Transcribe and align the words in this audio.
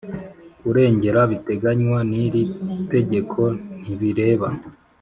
Kurengera 0.59 1.21
biteganywa 1.31 1.99
n 2.09 2.11
iri 2.25 2.41
tegeko 2.93 3.41
ntibireba 3.79 4.47